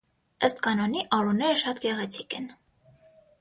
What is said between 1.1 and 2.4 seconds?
արուները շատ գեղեցիկ